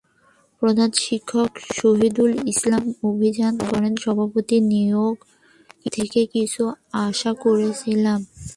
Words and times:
প্রধান 0.61 0.89
শিক্ষক 1.05 1.49
শহিদুল 1.77 2.31
ইসলাম 2.53 2.83
অভিযোগ 3.09 3.53
করেন, 3.69 3.93
সভাপতি 4.03 4.57
নিয়োগ 4.71 5.15
থেকে 5.93 6.21
কিছু 6.33 6.63
আশা 7.05 7.31
করেছিলেন। 7.43 8.19